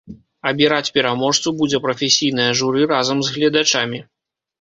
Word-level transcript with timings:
Абіраць 0.51 0.93
пераможцу 0.95 1.53
будзе 1.59 1.79
прафесійнае 1.83 2.47
журы 2.61 2.87
разам 2.93 3.21
з 3.29 3.37
гледачамі. 3.37 3.99